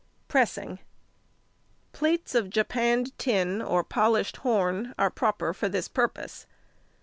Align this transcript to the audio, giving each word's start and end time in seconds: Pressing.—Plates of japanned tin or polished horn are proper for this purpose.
Pressing.—Plates 1.93 2.33
of 2.33 2.49
japanned 2.49 3.15
tin 3.19 3.61
or 3.61 3.83
polished 3.83 4.37
horn 4.37 4.95
are 4.97 5.11
proper 5.11 5.53
for 5.53 5.69
this 5.69 5.87
purpose. 5.87 6.47